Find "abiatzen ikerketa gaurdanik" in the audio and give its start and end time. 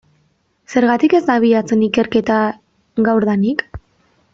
1.41-3.67